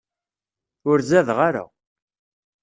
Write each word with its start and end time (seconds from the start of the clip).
Ur 0.89 0.99
zadeɣ 1.09 1.39
ara. 1.47 1.63